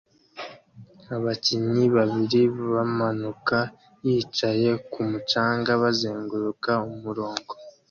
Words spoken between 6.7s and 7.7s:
umurongo